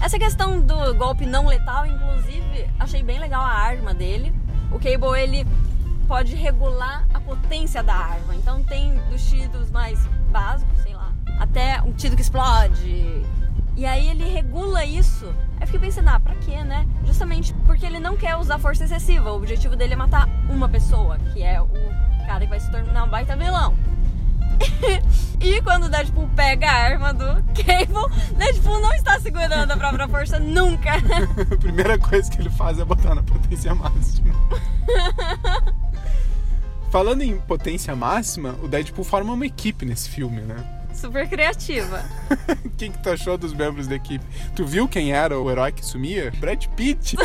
Essa 0.00 0.18
questão 0.18 0.60
do 0.60 0.94
golpe 0.94 1.26
não 1.26 1.46
letal, 1.46 1.86
inclusive, 1.86 2.68
achei 2.78 3.02
bem 3.02 3.18
legal 3.18 3.42
a 3.42 3.52
arma 3.52 3.92
dele. 3.92 4.32
O 4.70 4.78
Cable, 4.78 5.18
ele 5.18 5.46
pode 6.06 6.34
regular 6.34 7.06
a 7.12 7.20
potência 7.20 7.82
da 7.82 7.94
arma. 7.94 8.34
Então 8.34 8.62
tem 8.62 8.94
dos 9.10 9.28
tiros 9.28 9.70
mais 9.70 9.98
básicos, 10.30 10.78
sei 10.82 10.94
lá, 10.94 11.12
até 11.38 11.80
um 11.82 11.92
tiro 11.92 12.14
que 12.14 12.22
explode. 12.22 13.24
E 13.76 13.84
aí 13.84 14.08
ele 14.08 14.24
regula 14.24 14.84
isso. 14.84 15.34
Aí 15.60 15.66
fiquei 15.66 15.80
pensando, 15.80 16.08
ah, 16.08 16.20
pra 16.20 16.34
quê, 16.36 16.62
né? 16.62 16.86
Justamente 17.04 17.52
porque 17.66 17.84
ele 17.84 17.98
não 17.98 18.16
quer 18.16 18.36
usar 18.36 18.58
força 18.58 18.84
excessiva. 18.84 19.32
O 19.32 19.36
objetivo 19.36 19.76
dele 19.76 19.94
é 19.94 19.96
matar 19.96 20.28
uma 20.48 20.68
pessoa, 20.68 21.18
que 21.32 21.42
é 21.42 21.60
o 21.60 21.68
cara 22.26 22.40
que 22.40 22.50
vai 22.50 22.60
se 22.60 22.70
tornar 22.70 23.04
um 23.04 23.08
baita 23.08 23.36
vilão. 23.36 23.74
e 25.40 25.60
quando 25.62 25.84
o 25.84 25.88
Deadpool 25.88 26.28
pega 26.34 26.68
a 26.68 26.74
arma 26.74 27.12
do 27.12 27.26
Cable, 27.54 28.36
Deadpool 28.36 28.80
não 28.80 28.92
está 28.94 29.20
segurando 29.20 29.70
a 29.70 29.76
própria 29.76 30.08
força 30.08 30.38
nunca. 30.38 30.92
a 31.52 31.56
primeira 31.56 31.98
coisa 31.98 32.30
que 32.30 32.40
ele 32.40 32.50
faz 32.50 32.78
é 32.78 32.84
botar 32.84 33.14
na 33.14 33.22
potência 33.22 33.74
máxima. 33.74 34.34
Falando 36.90 37.22
em 37.22 37.38
potência 37.40 37.94
máxima, 37.94 38.54
o 38.62 38.68
Deadpool 38.68 39.04
forma 39.04 39.32
uma 39.32 39.46
equipe 39.46 39.84
nesse 39.84 40.08
filme, 40.08 40.40
né? 40.40 40.56
Super 40.94 41.28
criativa. 41.28 42.02
Quem 42.78 42.90
que 42.90 42.98
tu 42.98 43.10
achou 43.10 43.36
dos 43.36 43.52
membros 43.52 43.86
da 43.86 43.96
equipe? 43.96 44.24
Tu 44.54 44.64
viu 44.64 44.88
quem 44.88 45.12
era 45.12 45.38
o 45.38 45.50
herói 45.50 45.70
que 45.70 45.84
sumia? 45.84 46.32
Brad 46.38 46.64
Pitt. 46.68 47.16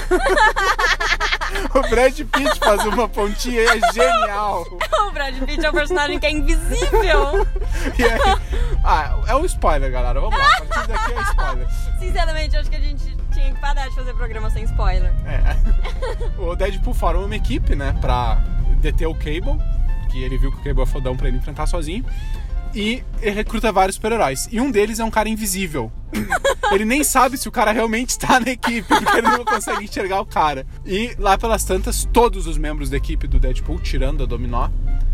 o 1.73 1.89
Brad 1.89 2.15
Pitt 2.15 2.59
faz 2.59 2.85
uma 2.85 3.07
pontinha 3.07 3.61
e 3.61 3.67
é 3.67 3.93
genial. 3.93 4.65
o 5.07 5.11
Brad 5.11 5.35
Pitt 5.43 5.65
é 5.65 5.69
um 5.69 5.73
personagem 5.73 6.19
que 6.19 6.25
é 6.25 6.31
invisível. 6.31 7.47
E 7.97 8.03
aí, 8.03 8.19
ah, 8.83 9.19
é 9.27 9.35
um 9.35 9.45
spoiler, 9.45 9.91
galera. 9.91 10.19
Vamos 10.19 10.37
lá, 10.37 10.45
a 10.45 10.65
partir 10.65 10.87
daqui 10.87 11.13
é 11.13 11.21
spoiler. 11.21 11.67
Sinceramente, 11.99 12.57
acho 12.57 12.69
que 12.69 12.75
a 12.75 12.79
gente 12.79 13.17
tinha 13.31 13.53
que 13.53 13.59
parar 13.59 13.87
de 13.87 13.95
fazer 13.95 14.13
programa 14.13 14.49
sem 14.49 14.63
spoiler. 14.65 15.11
É. 15.25 16.39
O 16.39 16.55
Deadpool 16.55 16.93
forma 16.93 17.25
uma 17.25 17.35
equipe, 17.35 17.75
né, 17.75 17.95
pra 17.99 18.35
deter 18.81 19.07
o 19.07 19.15
Cable, 19.15 19.59
que 20.09 20.23
ele 20.23 20.37
viu 20.37 20.51
que 20.51 20.57
o 20.57 20.63
Cable 20.63 20.83
é 20.83 20.85
fodão 20.85 21.15
pra 21.15 21.27
ele 21.27 21.37
enfrentar 21.37 21.65
sozinho. 21.65 22.05
E 22.73 23.03
recruta 23.21 23.71
vários 23.71 23.95
super-heróis. 23.95 24.47
E 24.51 24.61
um 24.61 24.71
deles 24.71 24.99
é 24.99 25.03
um 25.03 25.11
cara 25.11 25.27
invisível. 25.29 25.91
ele 26.71 26.85
nem 26.85 27.03
sabe 27.03 27.37
se 27.37 27.47
o 27.47 27.51
cara 27.51 27.71
realmente 27.71 28.09
está 28.11 28.39
na 28.39 28.51
equipe, 28.51 28.87
porque 28.87 29.17
ele 29.17 29.27
não 29.29 29.43
consegue 29.45 29.83
enxergar 29.83 30.21
o 30.21 30.25
cara. 30.25 30.65
E 30.85 31.13
lá 31.17 31.37
pelas 31.37 31.63
tantas, 31.63 32.05
todos 32.11 32.47
os 32.47 32.57
membros 32.57 32.89
da 32.89 32.97
equipe 32.97 33.27
do 33.27 33.39
Deadpool, 33.39 33.79
tirando 33.79 34.23
a 34.23 34.25
Dominó, 34.25 34.69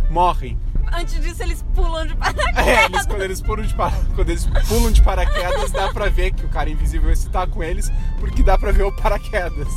morrem. 0.10 0.58
Antes 0.94 1.20
disso, 1.20 1.44
eles 1.44 1.66
pulam 1.76 2.08
de 2.08 2.16
paraquedas. 2.16 2.66
É, 2.68 2.86
eles, 2.86 3.06
quando, 3.06 3.22
eles 3.22 3.42
pulam 3.42 3.66
de 3.66 3.74
para- 3.74 3.92
quando 4.16 4.30
eles 4.30 4.46
pulam 4.68 4.92
de 4.92 5.02
paraquedas, 5.02 5.72
dá 5.72 5.92
pra 5.92 6.08
ver 6.10 6.32
que 6.34 6.46
o 6.46 6.50
cara 6.50 6.70
invisível 6.70 7.12
está 7.12 7.46
com 7.46 7.62
eles, 7.62 7.92
porque 8.20 8.42
dá 8.42 8.58
pra 8.58 8.72
ver 8.72 8.84
o 8.84 8.92
paraquedas 8.96 9.68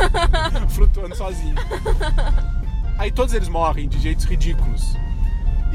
flutuando 0.74 1.14
sozinho. 1.14 1.54
Aí 2.96 3.10
todos 3.12 3.34
eles 3.34 3.48
morrem 3.48 3.86
de 3.88 3.98
jeitos 4.00 4.24
ridículos. 4.24 4.96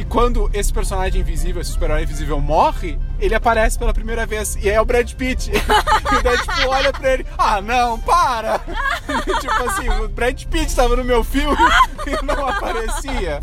E 0.02 0.04
quando 0.04 0.50
esse 0.52 0.74
personagem 0.74 1.22
invisível, 1.22 1.62
esse 1.62 1.74
super-herói 1.74 2.02
invisível 2.02 2.42
morre, 2.42 2.98
ele 3.20 3.36
aparece 3.36 3.78
pela 3.78 3.94
primeira 3.94 4.26
vez. 4.26 4.56
E 4.56 4.68
é 4.68 4.82
o 4.82 4.84
Brad 4.84 5.14
Pitt. 5.14 5.52
e 5.54 6.16
o 6.16 6.24
Deadpool 6.24 6.70
olha 6.70 6.92
pra 6.92 7.14
ele: 7.14 7.26
Ah, 7.38 7.62
não, 7.62 8.00
para! 8.00 8.58
tipo 9.40 9.70
assim, 9.70 9.88
o 9.90 10.10
Brad 10.10 10.44
Pitt 10.46 10.76
tava 10.76 10.96
no 10.96 11.04
meu 11.04 11.24
filme 11.24 11.56
e 12.08 12.26
não 12.26 12.48
aparecia. 12.48 13.40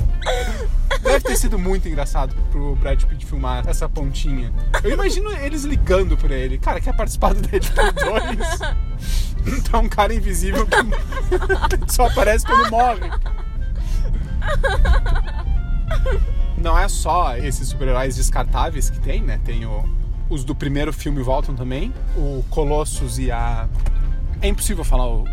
Deve 1.01 1.21
ter 1.21 1.37
sido 1.37 1.61
muito 1.61 1.89
engraçado 1.89 2.35
pro 2.51 2.75
Brad 2.75 3.01
Pitt 3.05 3.25
filmar 3.25 3.63
essa 3.69 3.89
pontinha. 3.89 4.53
Eu 4.83 4.91
imagino 4.91 5.31
eles 5.31 5.63
ligando 5.63 6.17
pra 6.17 6.35
ele. 6.35 6.59
Cara, 6.59 6.81
quer 6.81 6.97
participar 6.97 7.35
do 7.35 7.41
Deadpool 7.41 7.93
2? 7.93 9.59
Então 9.59 9.83
um 9.83 9.89
cara 9.89 10.13
invisível 10.13 10.67
que 10.67 11.93
só 11.93 12.07
aparece 12.07 12.45
quando 12.45 12.69
morre. 12.69 13.09
Não 16.61 16.77
é 16.79 16.89
só 16.89 17.37
esses 17.37 17.69
super-heróis 17.69 18.17
descartáveis 18.17 18.91
que 18.91 18.99
tem, 19.01 19.23
né? 19.23 19.39
Tem 19.45 19.65
o- 19.65 19.89
os 20.29 20.45
do 20.45 20.55
primeiro 20.55 20.93
filme 20.93 21.23
voltam 21.23 21.55
também. 21.55 21.93
O 22.17 22.45
Colossus 22.51 23.19
e 23.19 23.31
a. 23.31 23.69
É 24.43 24.49
impossível 24.49 24.85
falar 24.85 25.07
o, 25.09 25.25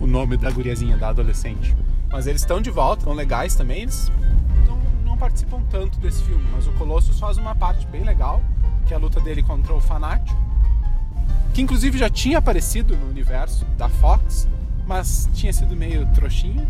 o 0.00 0.06
nome 0.06 0.36
da 0.36 0.50
guriazinha, 0.50 0.96
da 0.96 1.08
adolescente. 1.08 1.76
Mas 2.10 2.26
eles 2.26 2.40
estão 2.42 2.60
de 2.60 2.70
volta, 2.70 3.02
estão 3.02 3.12
legais 3.14 3.54
também. 3.54 3.82
Eles 3.82 4.10
não, 4.66 4.78
não 5.04 5.16
participam 5.16 5.62
tanto 5.70 5.98
desse 5.98 6.22
filme, 6.24 6.44
mas 6.52 6.66
o 6.66 6.72
Colossus 6.72 7.18
faz 7.20 7.36
uma 7.36 7.54
parte 7.54 7.86
bem 7.86 8.02
legal, 8.02 8.42
que 8.86 8.92
é 8.92 8.96
a 8.96 9.00
luta 9.00 9.20
dele 9.20 9.42
contra 9.42 9.72
o 9.74 9.80
Fanático. 9.80 10.36
Que 11.54 11.62
inclusive 11.62 11.98
já 11.98 12.08
tinha 12.08 12.38
aparecido 12.38 12.96
no 12.96 13.08
universo 13.08 13.64
da 13.76 13.88
Fox, 13.88 14.48
mas 14.86 15.28
tinha 15.34 15.52
sido 15.52 15.76
meio 15.76 16.06
trouxinha. 16.14 16.66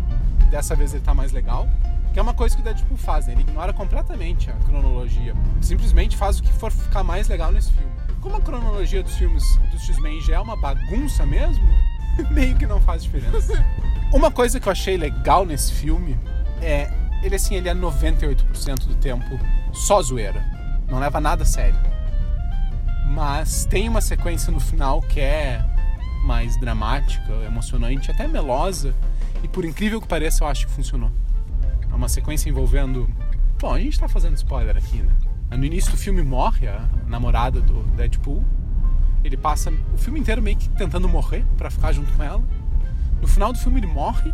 Dessa 0.49 0.75
vez 0.75 0.93
ele 0.93 1.03
tá 1.03 1.13
mais 1.13 1.31
legal. 1.31 1.67
Que 2.13 2.19
é 2.19 2.21
uma 2.21 2.33
coisa 2.33 2.55
que 2.55 2.61
o 2.61 2.63
Deadpool 2.63 2.97
faz, 2.97 3.27
né? 3.27 3.33
Ele 3.33 3.41
ignora 3.41 3.71
completamente 3.71 4.49
a 4.49 4.53
cronologia. 4.53 5.33
Simplesmente 5.61 6.17
faz 6.17 6.39
o 6.39 6.43
que 6.43 6.51
for 6.53 6.71
ficar 6.71 7.03
mais 7.03 7.27
legal 7.27 7.51
nesse 7.51 7.71
filme. 7.71 7.91
Como 8.19 8.35
a 8.35 8.41
cronologia 8.41 9.01
dos 9.01 9.15
filmes 9.15 9.43
dos 9.71 9.81
X-Men 9.83 10.21
já 10.21 10.35
é 10.35 10.39
uma 10.39 10.55
bagunça 10.55 11.25
mesmo, 11.25 11.63
meio 12.29 12.55
que 12.55 12.65
não 12.65 12.81
faz 12.81 13.03
diferença. 13.03 13.65
Uma 14.13 14.29
coisa 14.29 14.59
que 14.59 14.67
eu 14.67 14.71
achei 14.71 14.97
legal 14.97 15.45
nesse 15.45 15.71
filme 15.73 16.19
é 16.61 16.91
ele 17.23 17.35
assim, 17.35 17.55
ele 17.55 17.69
é 17.69 17.75
98% 17.75 18.87
do 18.87 18.95
tempo 18.95 19.39
só 19.71 20.01
zoeira. 20.01 20.43
Não 20.89 20.99
leva 20.99 21.21
nada 21.21 21.43
a 21.43 21.45
sério. 21.45 21.79
Mas 23.07 23.65
tem 23.65 23.87
uma 23.87 24.01
sequência 24.01 24.51
no 24.51 24.59
final 24.59 25.01
que 25.01 25.19
é 25.19 25.63
mais 26.25 26.57
dramática, 26.57 27.31
emocionante, 27.45 28.11
até 28.11 28.27
melosa. 28.27 28.93
E 29.43 29.47
por 29.47 29.65
incrível 29.65 30.01
que 30.01 30.07
pareça, 30.07 30.43
eu 30.43 30.47
acho 30.47 30.67
que 30.67 30.73
funcionou. 30.73 31.11
Uma 32.01 32.09
sequência 32.09 32.49
envolvendo. 32.49 33.07
Bom, 33.59 33.75
a 33.75 33.79
gente 33.79 33.99
tá 33.99 34.07
fazendo 34.07 34.35
spoiler 34.35 34.75
aqui, 34.75 35.03
né? 35.03 35.13
No 35.55 35.63
início 35.63 35.91
do 35.91 35.97
filme 35.97 36.23
morre 36.23 36.67
a 36.67 36.89
namorada 37.05 37.61
do 37.61 37.83
Deadpool. 37.95 38.43
Ele 39.23 39.37
passa 39.37 39.71
o 39.93 39.97
filme 39.99 40.19
inteiro 40.19 40.41
meio 40.41 40.57
que 40.57 40.67
tentando 40.69 41.07
morrer 41.07 41.45
pra 41.59 41.69
ficar 41.69 41.91
junto 41.91 42.11
com 42.13 42.23
ela. 42.23 42.43
No 43.21 43.27
final 43.27 43.53
do 43.53 43.59
filme 43.59 43.79
ele 43.79 43.85
morre. 43.85 44.33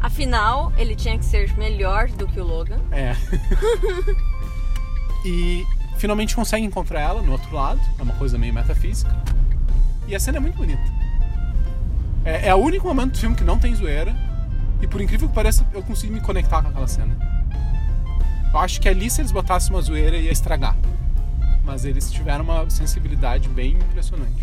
Afinal, 0.00 0.72
ele 0.76 0.96
tinha 0.96 1.16
que 1.16 1.24
ser 1.24 1.56
melhor 1.56 2.08
do 2.08 2.26
que 2.26 2.40
o 2.40 2.44
Logan. 2.44 2.80
É. 2.90 3.14
e 5.24 5.64
finalmente 5.96 6.34
consegue 6.34 6.66
encontrar 6.66 7.02
ela 7.02 7.22
no 7.22 7.30
outro 7.30 7.54
lado. 7.54 7.80
É 8.00 8.02
uma 8.02 8.14
coisa 8.14 8.36
meio 8.36 8.52
metafísica. 8.52 9.16
E 10.08 10.14
a 10.16 10.18
cena 10.18 10.38
é 10.38 10.40
muito 10.40 10.56
bonita. 10.56 10.82
É, 12.24 12.48
é 12.48 12.54
o 12.56 12.58
único 12.58 12.88
momento 12.88 13.12
do 13.12 13.18
filme 13.18 13.36
que 13.36 13.44
não 13.44 13.60
tem 13.60 13.72
zoeira. 13.76 14.31
E 14.82 14.86
por 14.88 15.00
incrível 15.00 15.28
que 15.28 15.34
pareça, 15.34 15.66
eu 15.72 15.82
consigo 15.82 16.12
me 16.12 16.20
conectar 16.20 16.60
com 16.60 16.68
aquela 16.68 16.88
cena. 16.88 17.16
Eu 18.52 18.58
acho 18.58 18.80
que 18.80 18.88
ali, 18.88 19.08
se 19.08 19.20
eles 19.20 19.30
botassem 19.30 19.70
uma 19.70 19.80
zoeira, 19.80 20.16
ia 20.16 20.32
estragar. 20.32 20.76
Mas 21.64 21.84
eles 21.84 22.10
tiveram 22.10 22.44
uma 22.44 22.68
sensibilidade 22.68 23.48
bem 23.48 23.76
impressionante. 23.76 24.42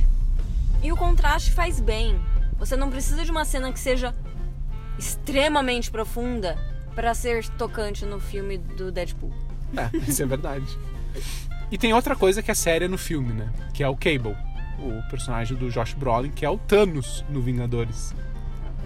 E 0.82 0.92
o 0.92 0.98
contraste 0.98 1.52
faz 1.52 1.82
bem. 1.82 2.18
Você 2.58 2.78
não 2.78 2.90
precisa 2.90 3.24
de 3.26 3.30
uma 3.30 3.44
cena 3.44 3.72
que 3.72 3.80
seja 3.80 4.16
extremamente 4.98 5.92
profunda 5.92 6.58
para 6.96 7.14
ser 7.14 7.48
tocante 7.50 8.06
no 8.06 8.20
filme 8.20 8.58
do 8.58 8.92
Deadpool. 8.92 9.34
É, 9.76 9.96
isso 10.10 10.24
é 10.24 10.26
verdade. 10.26 10.66
E 11.70 11.78
tem 11.78 11.94
outra 11.94 12.16
coisa 12.16 12.42
que 12.42 12.50
é 12.50 12.54
séria 12.54 12.88
no 12.88 12.98
filme, 12.98 13.34
né? 13.34 13.50
Que 13.74 13.84
é 13.84 13.90
o 13.90 13.96
Cable, 13.96 14.36
o 14.80 15.10
personagem 15.10 15.56
do 15.56 15.70
Josh 15.70 15.94
Brolin, 15.94 16.32
que 16.32 16.46
é 16.46 16.50
o 16.50 16.58
Thanos 16.58 17.24
no 17.30 17.42
Vingadores. 17.42 18.14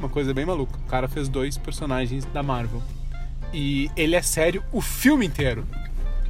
Uma 0.04 0.10
coisa 0.10 0.34
bem 0.34 0.46
maluca. 0.46 0.78
O 0.86 0.90
cara 0.90 1.08
fez 1.08 1.30
dois 1.30 1.58
personagens 1.58 2.26
da 2.26 2.44
Marvel. 2.44 2.84
E 3.54 3.90
ele 3.96 4.18
é 4.18 4.22
sério 4.22 4.62
o 4.70 4.82
filme 4.82 5.26
inteiro. 5.26 5.66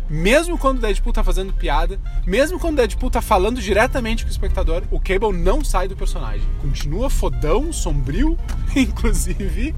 Mesmo 0.08 0.60
quando 0.60 0.78
o 0.78 0.82
Deadpool 0.82 1.12
tá 1.12 1.24
fazendo 1.24 1.52
piada, 1.52 2.00
mesmo 2.24 2.60
quando 2.60 2.74
o 2.74 2.78
Deadpool 2.78 3.10
tá 3.10 3.20
falando 3.20 3.60
diretamente 3.60 4.24
com 4.24 4.30
o 4.30 4.32
espectador, 4.32 4.84
o 4.92 5.00
Cable 5.00 5.36
não 5.36 5.64
sai 5.64 5.88
do 5.88 5.96
personagem. 5.96 6.48
Continua 6.62 7.10
fodão, 7.10 7.74
sombrio. 7.74 8.38
Inclusive, 8.78 9.74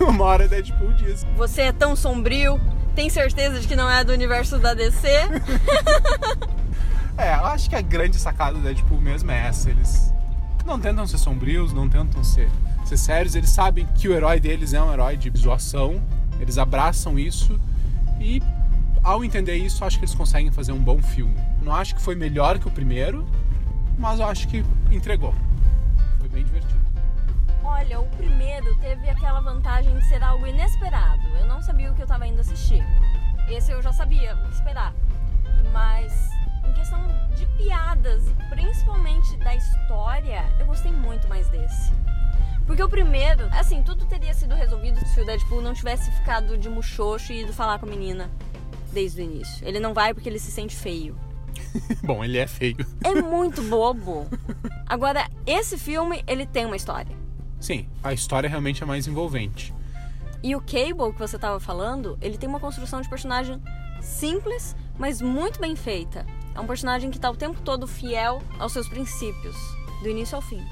uma 0.00 0.24
hora 0.26 0.44
o 0.44 0.48
Deadpool 0.48 0.92
diz: 0.92 1.24
Você 1.38 1.62
é 1.62 1.72
tão 1.72 1.96
sombrio, 1.96 2.60
tem 2.94 3.08
certeza 3.08 3.58
de 3.58 3.66
que 3.66 3.74
não 3.74 3.88
é 3.88 4.04
do 4.04 4.12
universo 4.12 4.58
da 4.58 4.74
DC? 4.74 5.08
É, 7.18 7.34
eu 7.34 7.44
acho 7.44 7.68
que 7.68 7.76
a 7.76 7.82
grande 7.82 8.16
sacada 8.16 8.54
do 8.54 8.60
Deadpool 8.60 8.98
mesmo 8.98 9.30
é 9.30 9.46
essa. 9.46 9.68
Eles 9.68 10.10
não 10.64 10.80
tentam 10.80 11.06
ser 11.06 11.18
sombrios, 11.18 11.70
não 11.70 11.86
tentam 11.86 12.24
ser, 12.24 12.48
ser 12.90 12.96
sérios. 12.96 13.34
Eles 13.34 13.50
sabem 13.50 13.86
que 13.94 14.08
o 14.08 14.12
herói 14.12 14.40
deles 14.40 14.72
é 14.72 14.82
um 14.82 14.92
herói 14.92 15.16
de 15.16 15.30
zoação. 15.38 16.02
Eles 16.40 16.58
abraçam 16.58 17.18
isso 17.18 17.60
e, 18.18 18.42
ao 19.02 19.24
entender 19.24 19.56
isso, 19.56 19.84
acho 19.84 19.98
que 19.98 20.04
eles 20.04 20.14
conseguem 20.14 20.50
fazer 20.50 20.72
um 20.72 20.78
bom 20.78 21.00
filme. 21.02 21.36
Não 21.62 21.74
acho 21.74 21.94
que 21.94 22.00
foi 22.00 22.14
melhor 22.14 22.58
que 22.58 22.66
o 22.66 22.70
primeiro, 22.70 23.26
mas 23.98 24.18
eu 24.18 24.26
acho 24.26 24.48
que 24.48 24.64
entregou. 24.90 25.34
Foi 26.18 26.28
bem 26.28 26.44
divertido. 26.44 26.80
Olha, 27.62 28.00
o 28.00 28.06
primeiro 28.06 28.74
teve 28.78 29.08
aquela 29.08 29.40
vantagem 29.40 29.94
de 29.96 30.04
ser 30.08 30.22
algo 30.22 30.46
inesperado. 30.46 31.22
Eu 31.38 31.46
não 31.46 31.62
sabia 31.62 31.92
o 31.92 31.94
que 31.94 32.02
eu 32.02 32.06
tava 32.06 32.26
indo 32.26 32.40
assistir. 32.40 32.84
Esse 33.48 33.70
eu 33.70 33.82
já 33.82 33.92
sabia 33.92 34.36
esperar. 34.50 34.92
Porque 42.70 42.84
o 42.84 42.88
primeiro, 42.88 43.48
assim, 43.50 43.82
tudo 43.82 44.06
teria 44.06 44.32
sido 44.32 44.54
resolvido 44.54 45.04
se 45.04 45.20
o 45.20 45.26
Deadpool 45.26 45.60
não 45.60 45.74
tivesse 45.74 46.08
ficado 46.12 46.56
de 46.56 46.68
muxoxo 46.68 47.32
e 47.32 47.40
ido 47.40 47.52
falar 47.52 47.80
com 47.80 47.86
a 47.86 47.88
menina 47.88 48.30
desde 48.92 49.20
o 49.20 49.24
início. 49.24 49.66
Ele 49.66 49.80
não 49.80 49.92
vai 49.92 50.14
porque 50.14 50.28
ele 50.28 50.38
se 50.38 50.52
sente 50.52 50.76
feio. 50.76 51.18
Bom, 52.00 52.22
ele 52.22 52.38
é 52.38 52.46
feio. 52.46 52.86
É 53.02 53.12
muito 53.20 53.60
bobo. 53.62 54.28
Agora, 54.86 55.28
esse 55.44 55.76
filme, 55.76 56.22
ele 56.28 56.46
tem 56.46 56.64
uma 56.64 56.76
história. 56.76 57.10
Sim, 57.58 57.88
a 58.04 58.12
história 58.12 58.48
realmente 58.48 58.84
é 58.84 58.86
mais 58.86 59.08
envolvente. 59.08 59.74
E 60.40 60.54
o 60.54 60.60
Cable 60.60 61.12
que 61.12 61.18
você 61.18 61.40
tava 61.40 61.58
falando, 61.58 62.16
ele 62.22 62.38
tem 62.38 62.48
uma 62.48 62.60
construção 62.60 63.00
de 63.00 63.08
personagem 63.08 63.60
simples, 64.00 64.76
mas 64.96 65.20
muito 65.20 65.58
bem 65.58 65.74
feita. 65.74 66.24
É 66.54 66.60
um 66.60 66.68
personagem 66.68 67.10
que 67.10 67.18
tá 67.18 67.28
o 67.32 67.36
tempo 67.36 67.60
todo 67.62 67.84
fiel 67.88 68.40
aos 68.60 68.70
seus 68.70 68.88
princípios, 68.88 69.56
do 70.04 70.08
início 70.08 70.36
ao 70.36 70.40
fim. 70.40 70.64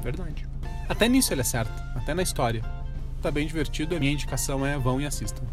Verdade. 0.00 0.49
Até 0.90 1.08
nisso 1.08 1.32
ele 1.32 1.40
é 1.40 1.44
certo, 1.44 1.72
até 1.94 2.12
na 2.12 2.22
história. 2.22 2.64
Tá 3.22 3.30
bem 3.30 3.46
divertido, 3.46 3.94
a 3.94 4.00
minha 4.00 4.10
indicação 4.12 4.66
é 4.66 4.76
vão 4.76 5.00
e 5.00 5.06
assistam. 5.06 5.44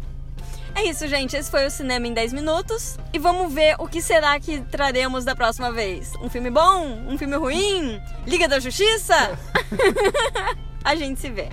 É 0.74 0.84
isso, 0.84 1.06
gente. 1.06 1.36
Esse 1.36 1.48
foi 1.48 1.64
o 1.64 1.70
Cinema 1.70 2.08
em 2.08 2.12
10 2.12 2.32
Minutos. 2.32 2.98
E 3.12 3.18
vamos 3.20 3.52
ver 3.54 3.76
o 3.78 3.86
que 3.86 4.02
será 4.02 4.38
que 4.40 4.60
traremos 4.62 5.24
da 5.24 5.36
próxima 5.36 5.72
vez. 5.72 6.12
Um 6.20 6.28
filme 6.28 6.50
bom? 6.50 6.86
Um 7.08 7.16
filme 7.16 7.36
ruim? 7.36 8.00
Liga 8.26 8.48
da 8.48 8.58
Justiça? 8.58 9.38
A 10.84 10.96
gente 10.96 11.20
se 11.20 11.30
vê. 11.30 11.48